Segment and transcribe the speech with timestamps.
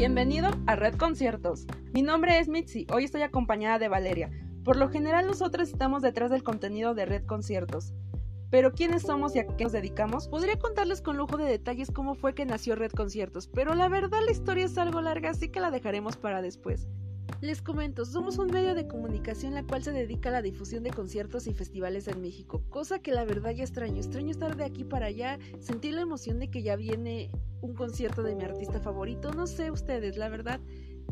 [0.00, 1.66] Bienvenido a Red Conciertos.
[1.92, 4.30] Mi nombre es Mitzi, hoy estoy acompañada de Valeria.
[4.64, 7.92] Por lo general nosotros estamos detrás del contenido de Red Conciertos.
[8.50, 10.26] Pero ¿quiénes somos y a qué nos dedicamos?
[10.26, 14.20] Podría contarles con lujo de detalles cómo fue que nació Red Conciertos, pero la verdad
[14.24, 16.88] la historia es algo larga, así que la dejaremos para después.
[17.40, 20.90] Les comento, somos un medio de comunicación la cual se dedica a la difusión de
[20.90, 23.96] conciertos y festivales en México, cosa que la verdad ya extraño.
[23.96, 27.30] Extraño estar de aquí para allá, sentir la emoción de que ya viene
[27.62, 29.32] un concierto de mi artista favorito.
[29.32, 30.60] No sé ustedes, la verdad,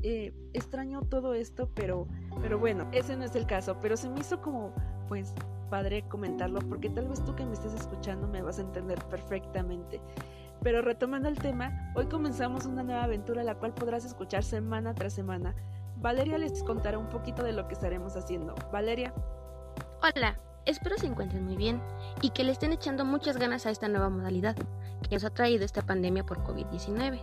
[0.03, 2.07] eh, extraño todo esto, pero,
[2.43, 3.79] pero bueno, ese no es el caso.
[3.81, 4.75] Pero se me hizo como,
[5.09, 5.35] pues,
[5.71, 10.01] padre comentarlo, porque tal vez tú que me estés escuchando me vas a entender perfectamente.
[10.63, 15.13] Pero retomando el tema, hoy comenzamos una nueva aventura la cual podrás escuchar semana tras
[15.13, 15.55] semana.
[16.01, 18.55] Valeria les contará un poquito de lo que estaremos haciendo.
[18.73, 19.13] Valeria.
[20.01, 21.83] Hola, espero se encuentren muy bien
[22.23, 25.65] y que le estén echando muchas ganas a esta nueva modalidad que nos ha traído
[25.65, 27.21] esta pandemia por COVID-19.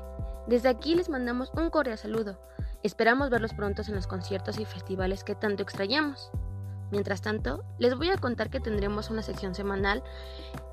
[0.48, 2.37] Desde aquí les mandamos un cordial saludo.
[2.84, 6.29] Esperamos verlos pronto en los conciertos y festivales que tanto extrañamos.
[6.91, 10.03] Mientras tanto, les voy a contar que tendremos una sección semanal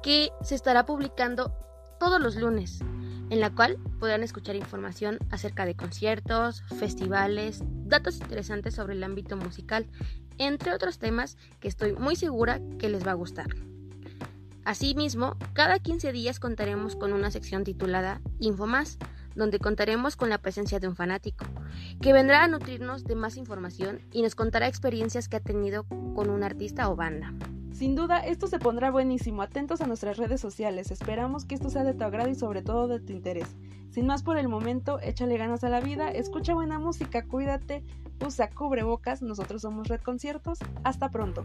[0.03, 1.57] que se estará publicando
[2.01, 2.81] todos los lunes
[3.31, 9.37] en la cual podrán escuchar información acerca de conciertos, festivales, datos interesantes sobre el ámbito
[9.37, 9.87] musical,
[10.39, 13.49] entre otros temas que estoy muy segura que les va a gustar.
[14.65, 18.99] Asimismo, cada 15 días contaremos con una sección titulada Info Más,
[19.35, 21.45] donde contaremos con la presencia de un fanático,
[22.01, 26.31] que vendrá a nutrirnos de más información y nos contará experiencias que ha tenido con
[26.31, 27.33] un artista o banda.
[27.83, 29.43] Sin duda, esto se pondrá buenísimo.
[29.43, 30.93] Atentos a nuestras redes sociales.
[30.93, 33.57] Esperamos que esto sea de tu agrado y sobre todo de tu interés.
[33.91, 37.83] Sin más por el momento, échale ganas a la vida, escucha buena música, cuídate,
[38.25, 39.21] usa cubrebocas.
[39.21, 40.61] Nosotros somos Red Conciertos.
[40.85, 41.45] Hasta pronto.